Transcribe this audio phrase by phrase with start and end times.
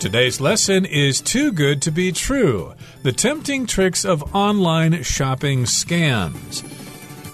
[0.00, 6.64] Today's lesson is Too Good to Be True The Tempting Tricks of Online Shopping Scams.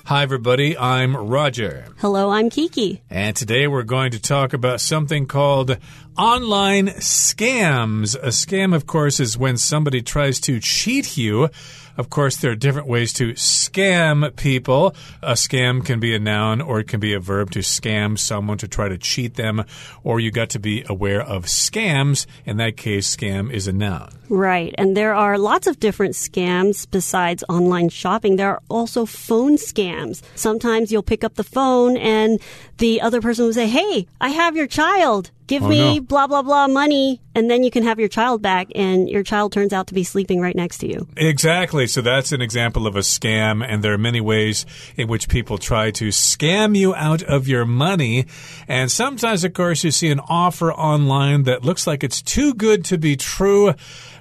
[0.07, 0.77] Hi, everybody.
[0.77, 1.87] I'm Roger.
[1.99, 3.03] Hello, I'm Kiki.
[3.09, 5.79] And today we're going to talk about something called
[6.19, 8.17] online scams.
[8.17, 11.51] A scam, of course, is when somebody tries to cheat you
[11.97, 14.95] of course, there are different ways to scam people.
[15.23, 18.59] A scam can be a noun or it can be a verb to scam someone
[18.59, 19.65] to try to cheat them,
[20.05, 22.27] or you got to be aware of scams.
[22.45, 24.11] In that case, scam is a noun.
[24.29, 24.75] Right.
[24.77, 28.37] And there are lots of different scams besides online shopping.
[28.37, 30.23] There are also phone scams.
[30.35, 32.41] Sometimes you'll pick up the phone and
[32.79, 35.31] the other person will say, Hey, I have your child.
[35.47, 36.01] Give Oh, me no.
[36.01, 37.21] blah, blah, blah money.
[37.35, 40.05] And then you can have your child back and your child turns out to be
[40.05, 41.07] sleeping right next to you.
[41.17, 41.87] Exactly.
[41.87, 44.65] So that's an example of a scam, and there are many ways
[44.97, 48.25] in which people try to scam you out of your money.
[48.67, 52.85] And sometimes, of course, you see an offer online that looks like it's too good
[52.87, 53.75] to be true,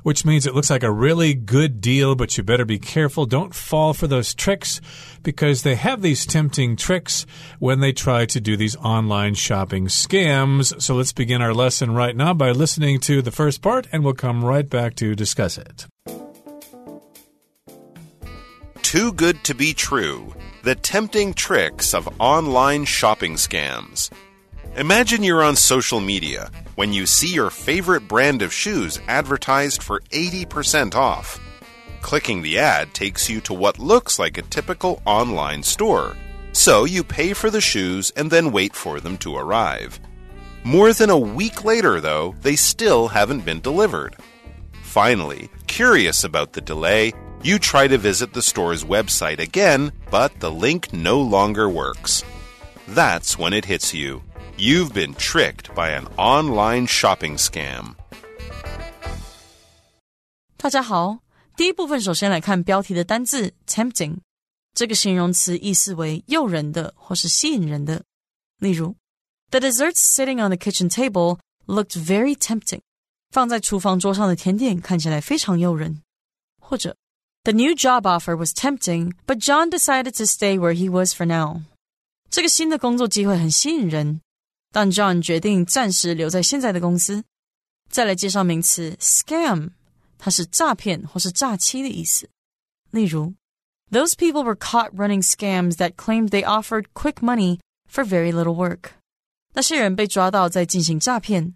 [0.05, 3.25] which means it looks like a really good deal, but you better be careful.
[3.25, 4.79] Don't fall for those tricks
[5.23, 7.25] because they have these tempting tricks
[7.57, 10.79] when they try to do these online shopping scams.
[10.79, 14.13] So let's begin our lesson right now by listening to the first part, and we'll
[14.13, 15.87] come right back to discuss it.
[18.83, 20.35] Too good to be true.
[20.61, 24.11] The tempting tricks of online shopping scams.
[24.77, 30.01] Imagine you're on social media when you see your favorite brand of shoes advertised for
[30.11, 31.39] 80% off.
[32.01, 36.17] Clicking the ad takes you to what looks like a typical online store.
[36.51, 39.97] So you pay for the shoes and then wait for them to arrive.
[40.65, 44.17] More than a week later, though, they still haven't been delivered.
[44.83, 50.51] Finally, curious about the delay, you try to visit the store's website again, but the
[50.51, 52.25] link no longer works.
[52.89, 54.21] That's when it hits you.
[54.56, 57.94] You've been tricked by an online shopping scam.
[60.56, 61.18] 大家好，
[61.56, 64.18] 第一部分首先来看标题的单字 tempting，
[64.74, 68.02] 这个形容词意思为诱人的或是吸引人的。
[68.58, 68.94] 例如，
[69.50, 72.80] The desserts sitting on the kitchen table looked very tempting。
[73.30, 76.02] 放在厨房桌上的甜点看起来非常诱人。
[76.60, 76.96] 或者，
[77.44, 81.62] The new job offer was tempting, but John decided to stay where he was for now。
[82.28, 84.20] 这个新的工作机会很吸引人，
[84.74, 87.24] 但 John 决定暂时留在现在的公司。
[87.88, 89.70] 再来介绍名词 scam。
[90.22, 92.28] 它是诈骗或是诈欺的意思。
[92.90, 93.32] 例如，
[93.90, 97.58] Those people were caught running scams that claimed they offered quick money
[97.90, 98.90] for very little work。
[99.54, 101.54] 那些人被抓到在进行诈骗，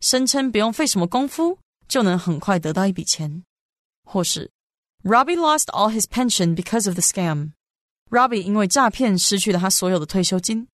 [0.00, 3.44] 声称不用费什么功夫就能很快得到一笔钱。
[4.02, 4.50] 或是，
[5.04, 10.66] Robbie lost all his pension because of the scam。Robbie 因为诈骗失去了他所有的退休金。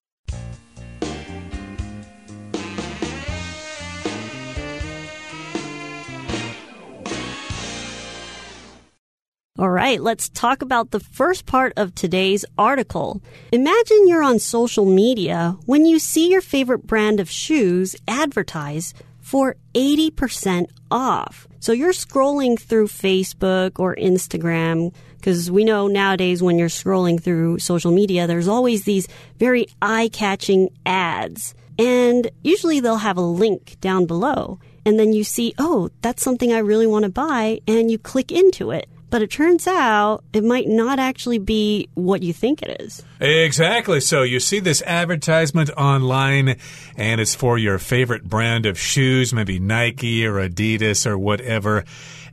[9.60, 13.22] All right, let's talk about the first part of today's article.
[13.52, 19.58] Imagine you're on social media when you see your favorite brand of shoes advertised for
[19.74, 21.50] 80% off.
[21.60, 27.60] So you're scrolling through Facebook or Instagram because we know nowadays when you're scrolling through
[27.60, 31.56] social media, there's always these very eye catching ads.
[31.78, 34.60] And usually they'll have a link down below.
[34.86, 37.60] And then you see, oh, that's something I really want to buy.
[37.68, 38.88] And you click into it.
[39.12, 43.04] But it turns out it might not actually be what you think it is.
[43.20, 44.00] Exactly.
[44.00, 46.56] So you see this advertisement online,
[46.96, 51.84] and it's for your favorite brand of shoes, maybe Nike or Adidas or whatever.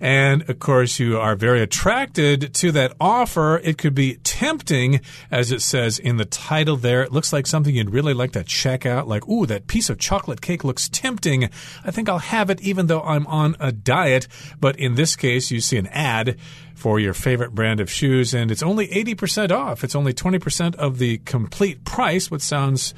[0.00, 3.58] And of course, you are very attracted to that offer.
[3.58, 5.00] It could be tempting,
[5.30, 7.02] as it says in the title there.
[7.02, 9.08] It looks like something you'd really like to check out.
[9.08, 11.44] Like, ooh, that piece of chocolate cake looks tempting.
[11.84, 14.28] I think I'll have it even though I'm on a diet.
[14.60, 16.38] But in this case, you see an ad
[16.74, 19.82] for your favorite brand of shoes, and it's only 80% off.
[19.82, 22.94] It's only 20% of the complete price, which sounds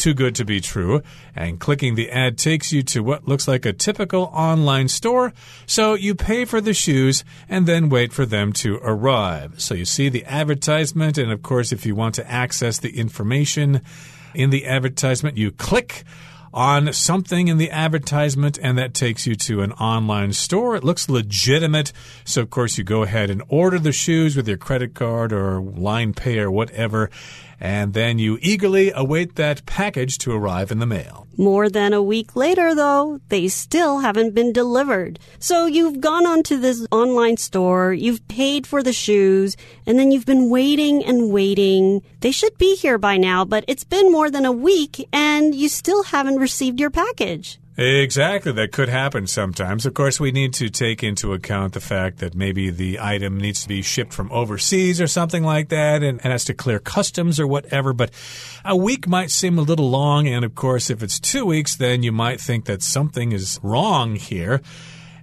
[0.00, 1.02] too good to be true.
[1.36, 5.32] And clicking the ad takes you to what looks like a typical online store.
[5.66, 9.60] So you pay for the shoes and then wait for them to arrive.
[9.60, 13.82] So you see the advertisement, and of course, if you want to access the information
[14.34, 16.04] in the advertisement, you click
[16.52, 20.74] on something in the advertisement, and that takes you to an online store.
[20.74, 21.92] It looks legitimate.
[22.24, 25.60] So, of course, you go ahead and order the shoes with your credit card or
[25.60, 27.08] line pay or whatever.
[27.60, 31.28] And then you eagerly await that package to arrive in the mail.
[31.36, 35.18] More than a week later, though, they still haven't been delivered.
[35.38, 40.26] So you've gone onto this online store, you've paid for the shoes, and then you've
[40.26, 42.02] been waiting and waiting.
[42.20, 45.68] They should be here by now, but it's been more than a week and you
[45.68, 47.58] still haven't received your package.
[47.80, 48.52] Exactly.
[48.52, 49.86] That could happen sometimes.
[49.86, 53.62] Of course, we need to take into account the fact that maybe the item needs
[53.62, 57.40] to be shipped from overseas or something like that and, and has to clear customs
[57.40, 57.94] or whatever.
[57.94, 58.10] But
[58.66, 60.28] a week might seem a little long.
[60.28, 64.16] And of course, if it's two weeks, then you might think that something is wrong
[64.16, 64.60] here.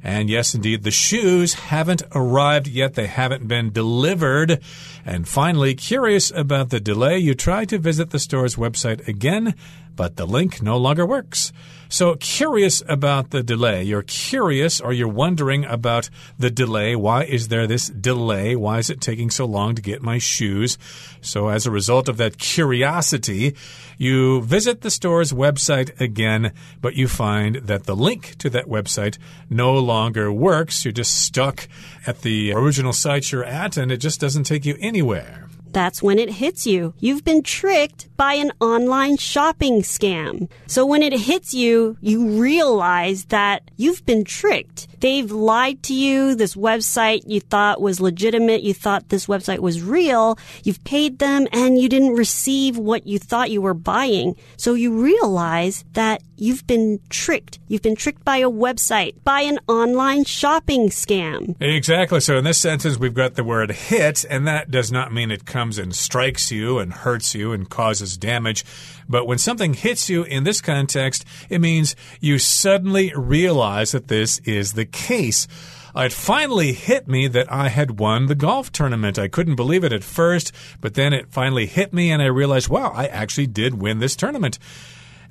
[0.04, 2.96] And yes, indeed, the shoes haven't arrived yet.
[2.96, 4.62] They haven't been delivered.
[5.06, 9.54] And finally, curious about the delay, you try to visit the store's website again,
[9.98, 11.52] but the link no longer works.
[11.90, 13.84] So, curious about the delay.
[13.84, 16.98] You're curious or you're wondering about the delay.
[16.98, 18.58] Why is there this delay?
[18.58, 20.78] Why is it taking so long to get my shoes?
[21.22, 23.56] So, as a result of that curiosity,
[23.98, 26.52] you visit the store's website again,
[26.82, 29.18] but you find that the link to that website
[29.50, 30.84] no longer works.
[30.84, 31.70] You're just stuck
[32.06, 35.48] at the original site you're at, and it just doesn't take you anywhere.
[35.74, 36.94] That's when it hits you.
[37.00, 40.50] You've been tricked by an online shopping scam.
[40.66, 44.88] So when it hits you, you realize that you've been tricked.
[45.00, 46.34] They've lied to you.
[46.36, 48.64] This website you thought was legitimate.
[48.64, 50.40] You thought this website was real.
[50.64, 54.36] You've paid them and you didn't receive what you thought you were buying.
[54.58, 57.60] So you realize that you've been tricked.
[57.68, 61.56] You've been tricked by a website, by an online shopping scam.
[61.60, 62.20] Exactly.
[62.20, 65.46] So in this sentence, we've got the word hit, and that does not mean it
[65.46, 68.64] comes and strikes you and hurts you and causes damage.
[69.10, 74.40] But when something hits you in this context, it means you suddenly realize that this
[74.40, 75.48] is the case.
[75.96, 79.18] It finally hit me that I had won the golf tournament.
[79.18, 82.70] I couldn't believe it at first, but then it finally hit me and I realized,
[82.70, 84.60] wow, I actually did win this tournament.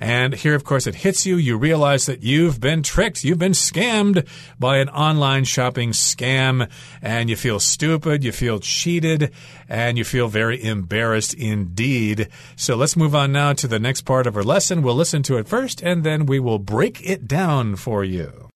[0.01, 1.37] And here, of course, it hits you.
[1.37, 3.25] You realize that you've been tricked.
[3.25, 4.27] You've been scammed
[4.59, 6.69] by an online shopping scam.
[7.01, 8.23] And you feel stupid.
[8.25, 9.33] You feel cheated.
[9.69, 12.29] And you feel very embarrassed indeed.
[12.57, 14.83] So let's move on now to the next part of our lesson.
[14.83, 18.49] We'll listen to it first, and then we will break it down for you.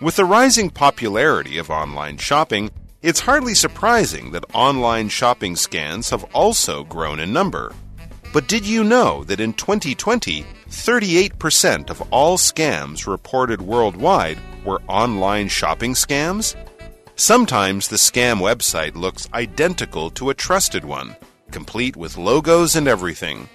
[0.00, 2.70] With the rising popularity of online shopping,
[3.02, 7.74] it's hardly surprising that online shopping scams have also grown in number.
[8.32, 15.48] But did you know that in 2020, 38% of all scams reported worldwide were online
[15.48, 16.54] shopping scams?
[17.16, 21.16] Sometimes the scam website looks identical to a trusted one,
[21.50, 23.48] complete with logos and everything.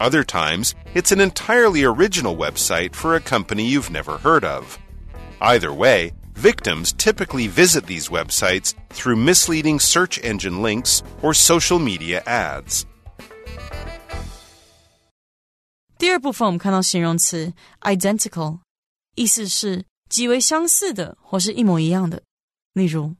[0.00, 4.78] Other times, it's an entirely original website for a company you've never heard of.
[5.40, 12.22] Either way, victims typically visit these websites through misleading search engine links or social media
[12.26, 12.84] ads.
[15.99, 18.59] 第二部分我们看到形容词 identical，
[19.15, 22.21] 意思是极为相似的或是一模一样的。
[22.73, 23.15] 例如，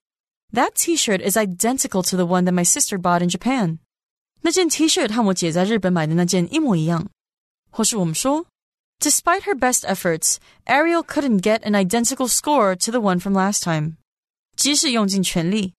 [0.53, 3.79] That T-shirt is identical to the one that my sister bought in Japan。
[4.41, 7.09] 那件 T-shirt 和我姐在日本买的那件一模一样。
[7.71, 8.45] 或是我们说，
[8.99, 13.97] Despite her best efforts, Ariel couldn't get an identical score to the one from last time。
[14.55, 15.73] 即使用尽全力，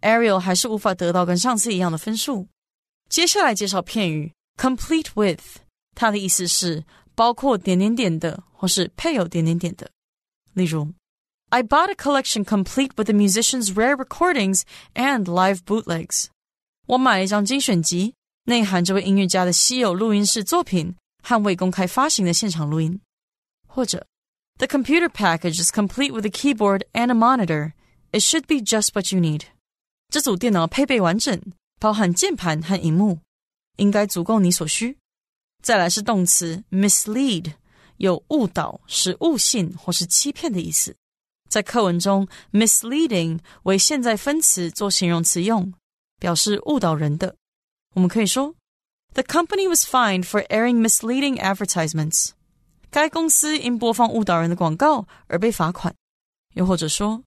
[0.00, 2.48] Ariel 还是无法得到跟上次一样的分数。
[3.10, 5.60] 接下来介绍片语 complete with。
[5.96, 9.90] 它的意思是包括点点点的，或是配有点点点的。
[10.54, 10.92] 例如，
[11.50, 14.62] I bought a collection complete with the musicians' rare recordings
[14.94, 16.26] and live bootlegs。
[16.86, 18.14] 我买了一张精选集，
[18.44, 23.00] 内含这位音乐家的稀有录音室作品和未公开发行的现场录音。
[23.68, 24.06] 或者，
[24.58, 27.72] The computer package is complete with a keyboard and a monitor.
[28.12, 29.42] It should be just what you need。
[30.10, 31.40] 这组电脑配备完整，
[31.80, 33.20] 包含键盘和荧幕，
[33.76, 34.98] 应该足够你所需。
[35.66, 37.52] 再来是动词 mislead，
[37.98, 40.96] 有误导、使误信或是欺骗的意思。
[41.48, 45.72] 在课文中，misleading 为现在分词做形容词用，
[46.18, 47.36] 表示误导人的。
[47.94, 48.54] 我们可以说，
[49.14, 52.30] The company was fined for airing misleading advertisements。
[52.90, 55.94] 该公司因播放误导人的广告而被罚款。
[56.54, 57.22] 又或者说，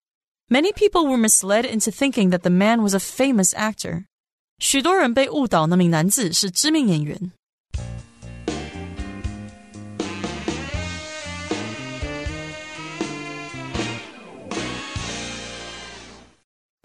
[0.48, 4.06] Many people were misled into thinking that the man was a famous actor。
[4.60, 7.32] 许多人被误导那名男子是知名演员。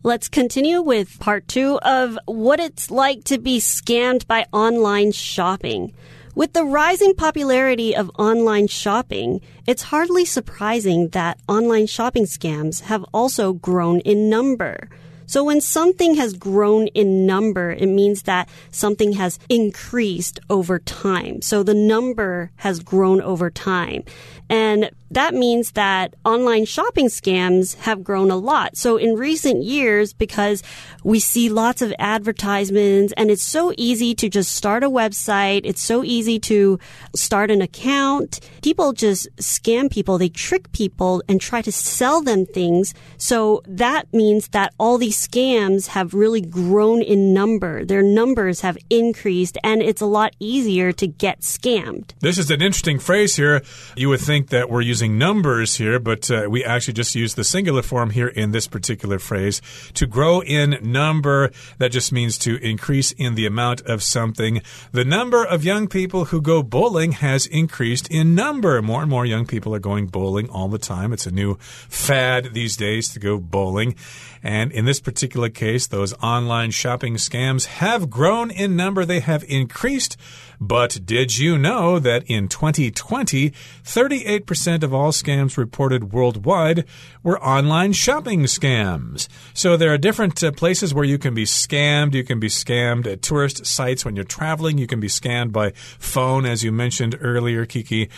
[0.05, 5.95] Let's continue with part two of what it's like to be scammed by online shopping.
[6.35, 13.03] With the rising popularity of online shopping, it's hardly surprising that online shopping scams have
[13.15, 14.89] also grown in number.
[15.25, 21.41] So when something has grown in number, it means that something has increased over time.
[21.41, 24.03] So the number has grown over time.
[24.49, 28.75] And that means that online shopping scams have grown a lot.
[28.75, 30.63] So in recent years, because
[31.03, 35.81] we see lots of advertisements and it's so easy to just start a website, it's
[35.81, 36.79] so easy to
[37.15, 38.39] start an account.
[38.63, 42.93] People just scam people, they trick people and try to sell them things.
[43.17, 47.85] So that means that all these scams have really grown in number.
[47.85, 52.11] Their numbers have increased and it's a lot easier to get scammed.
[52.21, 53.61] This is an interesting phrase here.
[53.95, 57.43] You would think that we're using numbers here, but uh, we actually just use the
[57.43, 59.61] singular form here in this particular phrase.
[59.95, 64.61] To grow in number, that just means to increase in the amount of something.
[64.91, 68.81] The number of young people who go bowling has increased in number.
[68.81, 71.13] More and more young people are going bowling all the time.
[71.13, 73.95] It's a new fad these days to go bowling.
[74.43, 79.03] And in this particular case, those online shopping scams have grown in number.
[79.03, 80.17] They have increased.
[80.59, 83.51] But did you know that in 2020,
[83.83, 86.85] 38% of all scams reported worldwide
[87.25, 89.27] were online shopping scams?
[89.53, 92.13] So there are different uh, places where you can be scammed.
[92.13, 94.77] You can be scammed at tourist sites when you're traveling.
[94.77, 98.09] You can be scammed by phone, as you mentioned earlier, Kiki.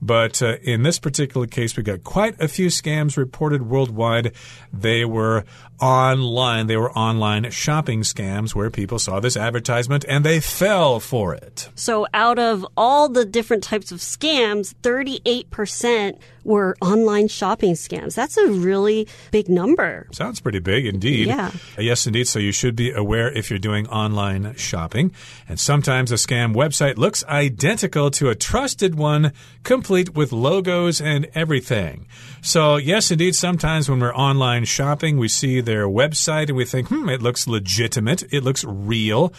[0.00, 4.32] But uh, in this particular case, we got quite a few scams reported worldwide.
[4.72, 5.44] They were
[5.80, 6.66] online.
[6.66, 11.68] They were online shopping scams where people saw this advertisement and they fell for it.
[11.74, 18.14] So, out of all the different types of scams, 38% were online shopping scams.
[18.14, 20.06] That's a really big number.
[20.12, 21.26] Sounds pretty big indeed.
[21.26, 21.50] Yeah.
[21.78, 22.28] Yes, indeed.
[22.28, 25.12] So, you should be aware if you're doing online shopping.
[25.48, 29.32] And sometimes a scam website looks identical to a trusted one,
[29.62, 32.06] complete with logos and everything.
[32.40, 36.88] So, yes, indeed, sometimes when we're online shopping, we see their website and we think,
[36.88, 39.32] hmm, it looks legitimate, it looks real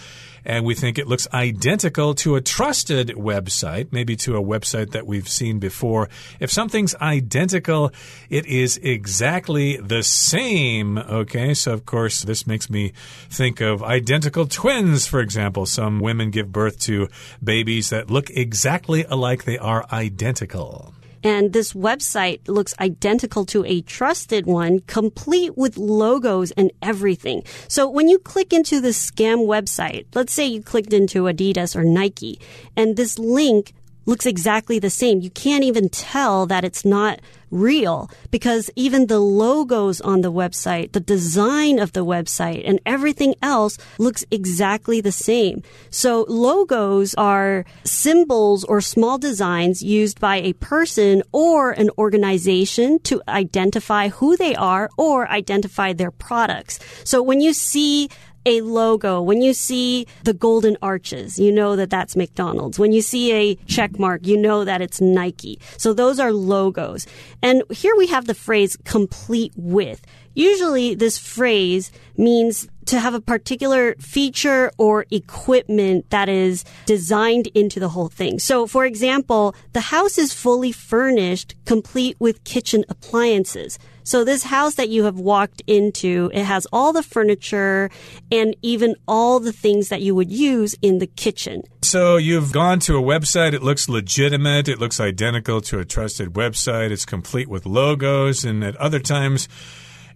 [0.45, 5.07] and we think it looks identical to a trusted website, maybe to a website that
[5.07, 6.09] we've seen before.
[6.39, 7.91] If something's identical,
[8.29, 10.97] it is exactly the same.
[10.97, 12.93] Okay, so of course, this makes me
[13.29, 15.65] think of identical twins, for example.
[15.65, 17.09] Some women give birth to
[17.43, 20.94] babies that look exactly alike, they are identical.
[21.25, 27.43] And this website looks identical to a trusted one, complete with logos and everything.
[27.67, 31.83] So when you click into the scam website, let's say you clicked into Adidas or
[31.83, 32.39] Nike,
[32.77, 33.73] and this link
[34.05, 35.19] looks exactly the same.
[35.19, 37.19] You can't even tell that it's not
[37.51, 43.35] real because even the logos on the website, the design of the website, and everything
[43.41, 45.63] else looks exactly the same.
[45.89, 53.21] So logos are symbols or small designs used by a person or an organization to
[53.27, 56.79] identify who they are or identify their products.
[57.03, 58.09] So when you see
[58.45, 62.79] a logo, when you see the golden arches, you know that that's McDonald's.
[62.79, 65.59] When you see a check mark, you know that it's Nike.
[65.77, 67.07] So those are logos.
[67.41, 70.01] And here we have the phrase complete with.
[70.35, 77.79] Usually this phrase means to have a particular feature or equipment that is designed into
[77.79, 78.37] the whole thing.
[78.39, 83.79] So, for example, the house is fully furnished, complete with kitchen appliances.
[84.05, 87.89] So this house that you have walked into, it has all the furniture
[88.31, 91.63] and even all the things that you would use in the kitchen.
[91.81, 96.33] So you've gone to a website, it looks legitimate, it looks identical to a trusted
[96.33, 99.49] website, it's complete with logos, and at other times,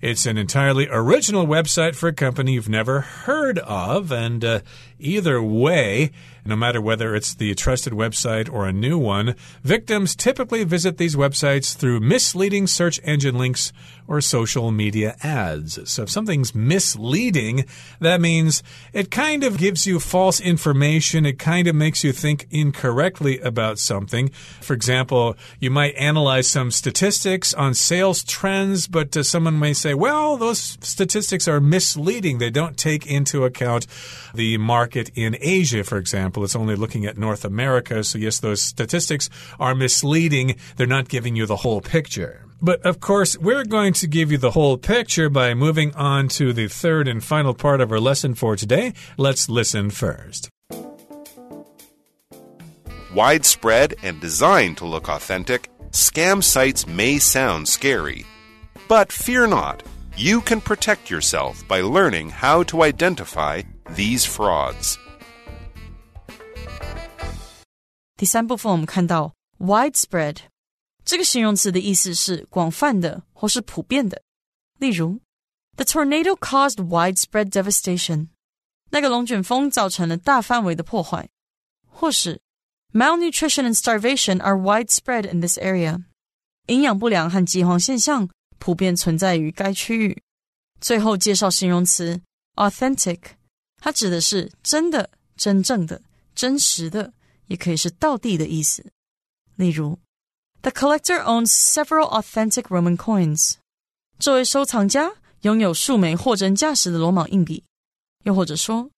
[0.02, 4.12] it's an entirely original website for a company you've never heard of.
[4.12, 4.62] And uh,
[5.00, 6.12] either way,
[6.46, 11.16] no matter whether it's the trusted website or a new one, victims typically visit these
[11.16, 13.72] websites through misleading search engine links
[14.08, 15.78] or social media ads.
[15.90, 17.66] So if something's misleading,
[18.00, 21.28] that means it kind of gives you false information.
[21.28, 24.30] It kind of makes you think incorrectly about something.
[24.62, 29.94] For example, you might analyze some statistics on sales trends, but uh, someone may say,
[29.94, 32.40] well, those statistics are misleading.
[32.40, 33.86] They don't take into account
[34.34, 36.44] the market in Asia, for example.
[36.44, 38.04] It's only looking at North America.
[38.04, 39.30] So yes, those statistics
[39.60, 40.56] are misleading.
[40.76, 42.46] They're not giving you the whole picture.
[42.62, 46.52] But of course, we're going to give you the whole picture by moving on to
[46.52, 48.94] the third and final part of our lesson for today.
[49.18, 50.50] Let's listen first.
[53.14, 58.26] Widespread and designed to look authentic, scam sites may sound scary.
[58.88, 59.82] But fear not,
[60.16, 63.62] you can protect yourself by learning how to identify
[63.95, 64.97] these frauds.
[68.17, 70.37] 第三部分我们看到 widespread
[71.05, 74.23] 这个形容词的意思是广泛的或是普遍的。
[74.79, 75.21] 例如，
[75.77, 78.29] The tornado caused widespread devastation。
[78.91, 81.29] 那个龙卷风造成了大范围的破坏。
[81.87, 82.41] 或是，
[82.93, 86.05] Malnutrition and starvation are widespread in this area。
[86.69, 90.23] 营养不良和饥荒现象普遍存在于该区域。
[90.81, 92.23] 最后介绍形容词
[92.55, 93.21] authentic，
[93.81, 96.01] 它指的是真的、真正的、
[96.35, 97.13] 真实的，
[97.47, 98.85] 也可以是道地的意思。
[99.57, 99.99] 例如，
[100.63, 103.55] The collector owns several authentic Roman coins。
[104.19, 105.13] 这位收藏家
[105.43, 107.65] 拥有数枚货真价实的罗马硬币。
[108.23, 108.91] 又或者说，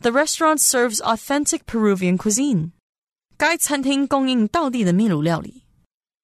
[0.00, 2.70] The restaurant serves authentic Peruvian cuisine。
[3.36, 5.64] 该餐厅供应道地的秘鲁料理。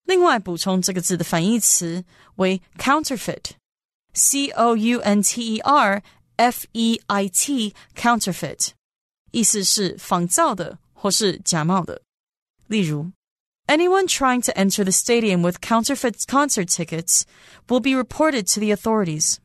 [0.04, 2.04] 另外，补充这个字的反义词
[2.37, 6.02] 为 counterfeit，c o u n t e r
[6.38, 8.71] f e i t，counterfeit，
[9.30, 12.02] 意思是仿造的或是假冒的。
[12.66, 13.12] 例如，
[13.66, 17.23] Anyone trying to enter the stadium with counterfeit concert tickets
[17.68, 19.37] will be reported to the authorities。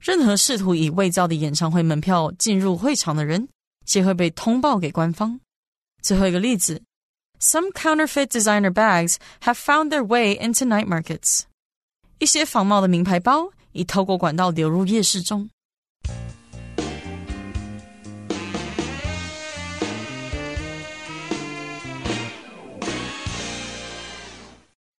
[0.00, 3.48] 任何试图以伪造的演唱会门票进入会场的人，
[3.84, 5.38] 皆会被通报给官方。
[6.00, 6.82] 最后一个例子。
[7.38, 11.42] Some counterfeit designer bags have found their way into night markets.
[12.18, 15.50] 一些仿冒的名牌包已透过管道流入夜市中。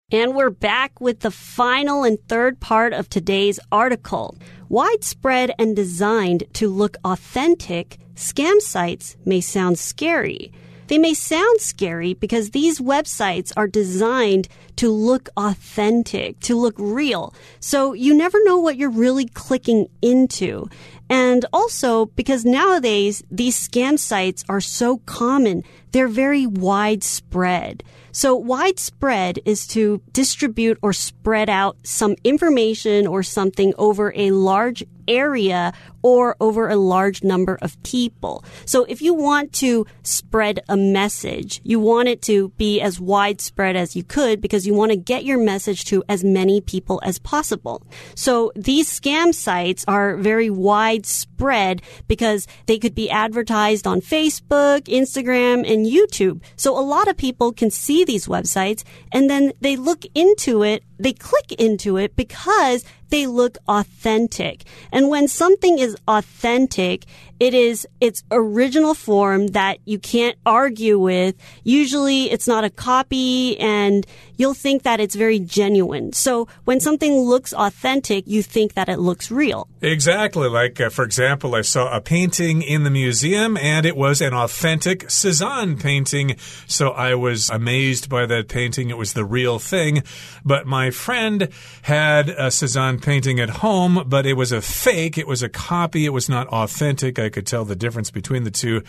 [0.09, 4.37] And we're back with the final and third part of today's article.
[4.69, 10.53] Widespread and designed to look authentic, scam sites may sound scary.
[10.87, 14.47] They may sound scary because these websites are designed
[14.77, 17.33] to look authentic, to look real.
[17.59, 20.69] So you never know what you're really clicking into.
[21.09, 27.83] And also because nowadays these scam sites are so common, they're very widespread.
[28.11, 34.83] So widespread is to distribute or spread out some information or something over a large
[35.07, 35.71] area
[36.01, 38.43] or over a large number of people.
[38.65, 43.75] So if you want to spread a message, you want it to be as widespread
[43.75, 47.19] as you could because you want to get your message to as many people as
[47.19, 47.83] possible.
[48.15, 50.49] So these scam sites are very
[50.97, 56.41] widespread because they could be advertised on Facebook, Instagram, and YouTube.
[56.55, 60.83] So a lot of people can see these websites and then they look into it,
[60.99, 64.63] they click into it because they look authentic.
[64.91, 67.05] And when something is authentic,
[67.39, 71.35] it is its original form that you can't argue with.
[71.63, 74.05] Usually it's not a copy and
[74.37, 76.13] you'll think that it's very genuine.
[76.13, 79.67] So when something looks authentic, you think that it looks real.
[79.81, 80.49] Exactly.
[80.49, 84.33] Like, uh, for example, I saw a painting in the museum and it was an
[84.33, 86.35] authentic Cezanne painting.
[86.65, 88.89] So I was amazed by that painting.
[88.89, 90.03] It was the real thing.
[90.43, 91.49] But my friend
[91.83, 95.17] had a Cezanne painting at home, but it was a fake.
[95.17, 96.05] It was a copy.
[96.05, 97.19] It was not authentic.
[97.19, 98.83] I could tell the difference between the two.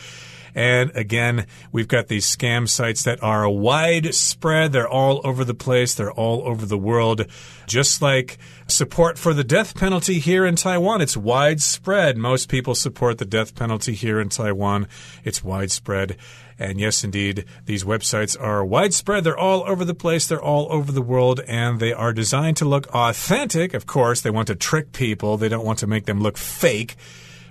[0.54, 4.72] And again, we've got these scam sites that are widespread.
[4.72, 5.94] They're all over the place.
[5.94, 7.26] They're all over the world.
[7.66, 12.16] Just like support for the death penalty here in Taiwan, it's widespread.
[12.16, 14.88] Most people support the death penalty here in Taiwan.
[15.22, 16.16] It's widespread.
[16.58, 19.24] And yes, indeed, these websites are widespread.
[19.24, 20.26] They're all over the place.
[20.26, 21.40] They're all over the world.
[21.46, 23.74] And they are designed to look authentic.
[23.74, 25.36] Of course, they want to trick people.
[25.36, 26.96] They don't want to make them look fake.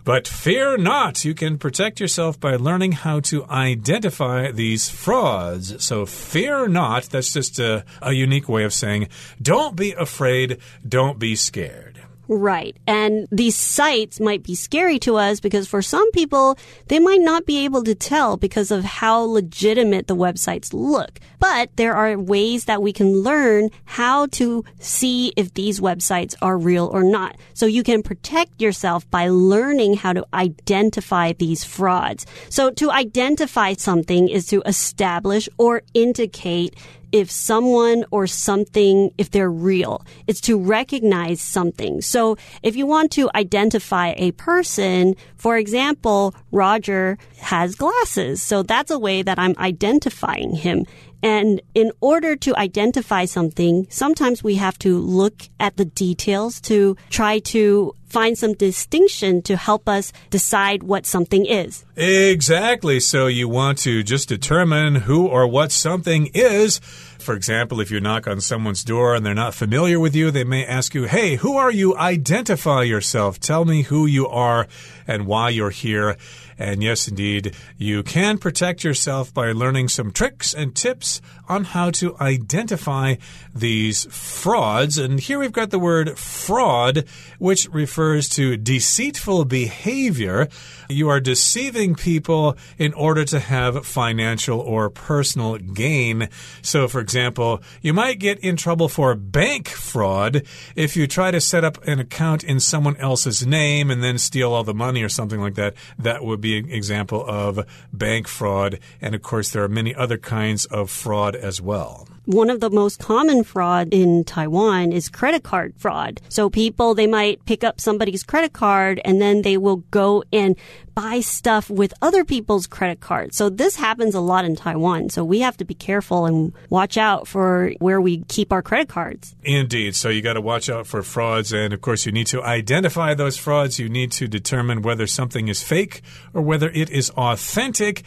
[0.07, 5.83] But fear not, you can protect yourself by learning how to identify these frauds.
[5.83, 9.09] So fear not, that's just a, a unique way of saying
[9.41, 11.96] don't be afraid, don't be scared.
[12.29, 12.75] Right.
[12.85, 17.45] And these sites might be scary to us because for some people, they might not
[17.45, 21.19] be able to tell because of how legitimate the websites look.
[21.39, 26.57] But there are ways that we can learn how to see if these websites are
[26.57, 27.37] real or not.
[27.53, 32.25] So you can protect yourself by learning how to identify these frauds.
[32.49, 36.75] So to identify something is to establish or indicate
[37.11, 40.05] if someone or something, if they're real.
[40.27, 42.01] It's to recognize something.
[42.01, 48.41] So if you want to identify a person, for example, Roger has glasses.
[48.41, 50.85] So that's a way that I'm identifying him.
[51.23, 56.95] And in order to identify something, sometimes we have to look at the details to
[57.09, 61.85] try to find some distinction to help us decide what something is.
[61.95, 62.99] Exactly.
[62.99, 66.79] So you want to just determine who or what something is.
[67.19, 70.43] For example, if you knock on someone's door and they're not familiar with you, they
[70.43, 71.95] may ask you, Hey, who are you?
[71.95, 73.39] Identify yourself.
[73.39, 74.67] Tell me who you are
[75.07, 76.17] and why you're here.
[76.59, 81.91] And yes, indeed, you can protect yourself by learning some tricks and tips on how
[81.91, 83.15] to identify
[83.53, 84.97] these frauds.
[84.97, 87.05] And here we've got the word fraud,
[87.37, 90.47] which refers refers to deceitful behavior.
[90.87, 96.29] You are deceiving people in order to have financial or personal gain.
[96.61, 100.43] So, for example, you might get in trouble for bank fraud
[100.75, 104.53] if you try to set up an account in someone else's name and then steal
[104.53, 105.75] all the money or something like that.
[105.99, 108.79] That would be an example of bank fraud.
[109.01, 112.07] And of course, there are many other kinds of fraud as well.
[112.27, 116.19] One of the most common fraud in Taiwan is credit card fraud.
[116.27, 120.57] So people, they might pick up somebody's credit card and then they will go and
[120.93, 123.37] buy stuff with other people's credit cards.
[123.37, 125.09] So this happens a lot in Taiwan.
[125.09, 128.89] So we have to be careful and watch out for where we keep our credit
[128.89, 129.33] cards.
[129.45, 129.95] Indeed.
[129.95, 131.53] So you got to watch out for frauds.
[131.53, 133.79] And of course, you need to identify those frauds.
[133.79, 136.01] You need to determine whether something is fake
[136.33, 138.03] or whether it is authentic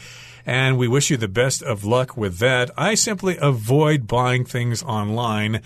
[0.46, 2.70] and we wish you the best of luck with that.
[2.76, 5.60] I simply avoid buying things online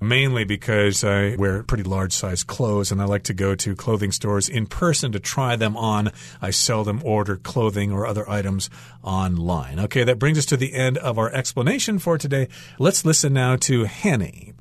[0.00, 4.12] mainly because I wear pretty large size clothes and I like to go to clothing
[4.12, 6.10] stores in person to try them on.
[6.40, 8.70] I seldom order clothing or other items
[9.02, 9.78] online.
[9.78, 12.48] Okay, that brings us to the end of our explanation for today.
[12.78, 14.54] Let's listen now to Hanny.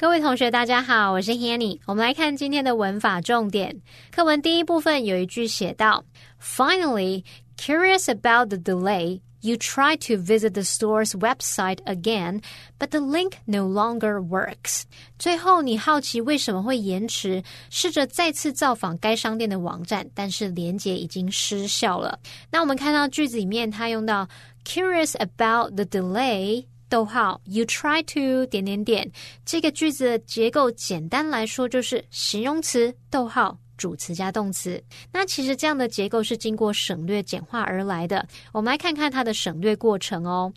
[0.00, 1.80] 各位同学，大家好，我是 Hanny。
[1.84, 3.82] 我们来看今天的文法重点。
[4.12, 6.04] 课文第一部分有一句写到
[6.40, 7.24] ：Finally,
[7.56, 12.42] curious about the delay, you try to visit the store's website again,
[12.78, 14.84] but the link no longer works.
[15.18, 22.16] 最后，你好奇为什么会延迟，试着再次造访该商店的网站，但是连接已经失效了。
[22.52, 24.28] 那我们看到句子里面，它用到
[24.64, 26.66] curious about the delay。
[26.88, 29.10] 逗号，you try to 点点点，
[29.44, 34.82] 这个句子的结构简单来说就是形容词，逗号，主词加动词。
[35.12, 38.26] 那其实这样的结构是经过省略简化而来的。
[38.52, 40.52] 我们来看看它的省略过程哦。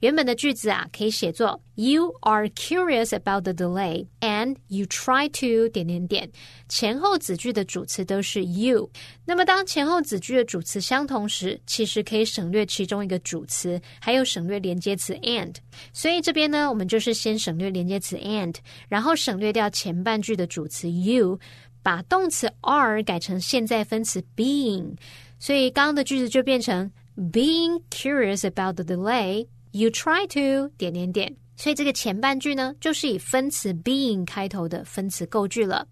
[0.00, 6.30] 原本的句子啊，可以写作 You are curious about the delay, and you try to 点点点。
[6.68, 8.90] 前后子句的主词都是 you。
[9.26, 15.54] 那么当前后子句的主词相同时，其实可以省略其中一个主词，还有省略连接词 and。
[15.92, 18.56] 所以这边呢，我们就是先省略连接词 and，
[18.88, 21.38] 然后省略掉前半句的主词 you，
[21.82, 24.96] 把动词 are 改成现在分词 being。
[25.38, 26.90] 所以刚刚的句子就变成
[27.32, 29.46] being curious about the delay。
[29.72, 35.86] You try to 点点点，所以这个前半句呢，就是以分词 being 开头的分词构句了。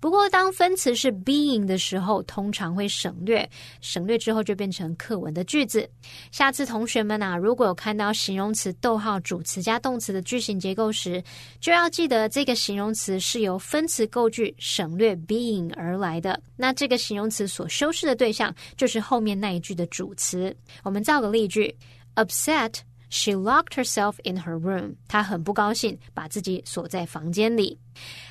[0.00, 3.46] 不过，当分词是 being 的时候，通常会省略，
[3.82, 5.86] 省略之后就变成课文的句子。
[6.30, 11.22] 下次同学们啊，如果有看到形容词逗号主词加动词的句型结构时，
[11.60, 16.40] 就要记得这个形容词是由分词构句省略 being 而来的。
[16.56, 20.56] 那这个形容词所修饰的对象就是后面那一句的主词。
[20.82, 21.76] 我们造个例句
[22.14, 22.72] ：upset。
[23.10, 24.96] She locked herself in her room.
[25.08, 27.78] 她很不高兴，把自己锁在房间里。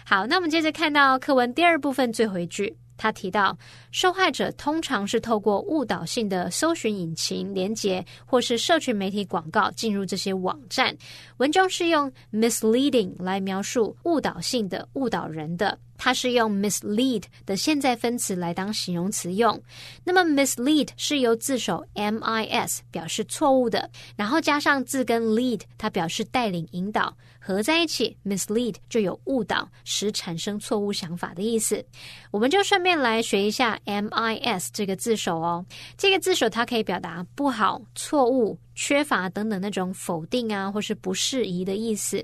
[0.06, 2.78] 好，那我们接着看到课文第二部分最后一句。
[2.98, 3.58] 他提到，
[3.92, 10.96] 受害者通常是透过误导性的搜寻引擎连接，或是社群媒体广告进入这些网站。
[11.38, 15.78] 文中是用 misleading 来描述误导性的、误导人的。
[16.00, 19.60] 它是用 mislead 的现在分词来当形容词用。
[20.04, 31.82] 那么 mislead 是由字首 mis 表示错误的，然后加上字根 lead，它表示带领、引导，合在一起 mislead 就有误导、使产生错误想法的意思。
[32.30, 35.66] 我们就顺便来学一下 mis 这个字首哦。
[35.98, 42.22] 这个字首它可以表达不好、错误、缺乏等等那种否定啊，或是不适宜的意思。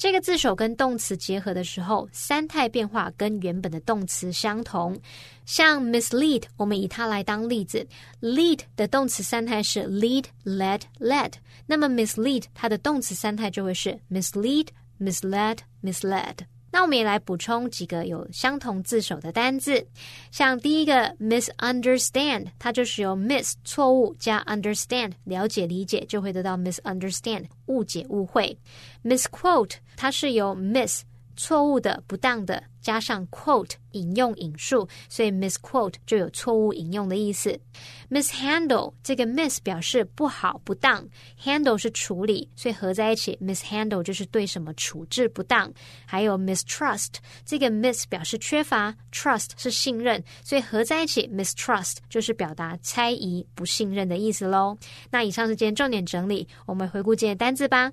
[0.00, 4.98] 这个字首跟动词结合的时候，三态变化跟原本的动词相同。
[5.44, 7.86] 像 mislead，我们以它来当例子
[8.22, 11.34] ，lead 的动词三态是 lead、led、led，
[11.66, 16.38] 那么 mislead 它的动词三态就会是 mislead、misled、misled。
[16.72, 19.86] 那我们也来补充几个有相同字首的单字，
[20.30, 28.56] 像第一个 misunderstand，它就是由 miss 错误加 understand 了解理解，就会得到 misunderstand 误解误会。
[29.02, 31.02] misquote 它是由 miss
[31.36, 32.62] 错误的、不当的。
[32.80, 37.60] 加上 quote 引用引述，所以 misquote 就有错误引用的意思。
[38.08, 41.06] mishandle 这个 mis 表示不好不当
[41.44, 45.70] ，handle 是处理，所以合在一起 mishandle 就是对什么处置不当。
[46.06, 54.78] 还有 mistrust 这个 miss 表示缺乏，trust 是信任，所以合在一起 mistrust 就是表达猜疑、不信任的意思喽。
[55.10, 57.92] 那以上是今天重点整理，我们回顾今天单字吧。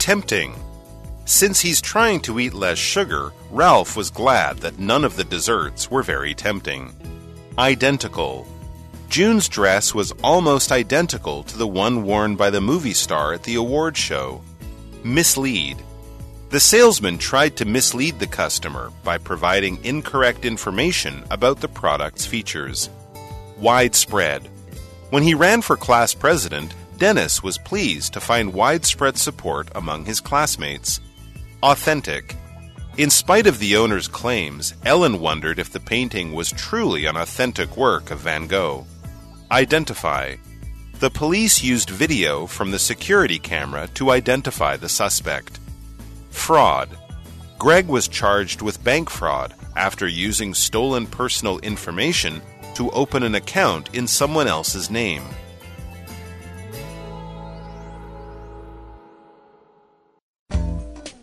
[0.00, 0.54] Tempting.
[1.26, 5.90] Since he's trying to eat less sugar, Ralph was glad that none of the desserts
[5.90, 6.94] were very tempting.
[7.58, 8.46] Identical.
[9.10, 13.56] June's dress was almost identical to the one worn by the movie star at the
[13.56, 14.40] award show.
[15.04, 15.76] Mislead.
[16.48, 22.88] The salesman tried to mislead the customer by providing incorrect information about the product's features.
[23.58, 24.48] Widespread.
[25.10, 30.20] When he ran for class president, Dennis was pleased to find widespread support among his
[30.20, 31.00] classmates.
[31.62, 32.36] Authentic.
[32.98, 37.74] In spite of the owner's claims, Ellen wondered if the painting was truly an authentic
[37.78, 38.86] work of Van Gogh.
[39.50, 40.36] Identify.
[40.98, 45.58] The police used video from the security camera to identify the suspect.
[46.28, 46.98] Fraud.
[47.58, 52.42] Greg was charged with bank fraud after using stolen personal information
[52.74, 55.22] to open an account in someone else's name.